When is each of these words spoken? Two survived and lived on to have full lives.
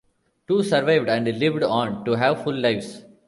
Two 0.47 0.63
survived 0.63 1.09
and 1.09 1.27
lived 1.37 1.61
on 1.61 2.03
to 2.05 2.13
have 2.13 2.43
full 2.43 2.55
lives. 2.59 3.05